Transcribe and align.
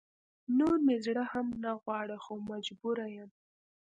نور 0.57 0.75
مې 0.85 0.95
زړه 1.05 1.23
هم 1.31 1.47
نه 1.63 1.71
غواړي 1.83 2.17
خو 2.23 2.33
مجبوره 2.51 3.05
يم 3.17 3.29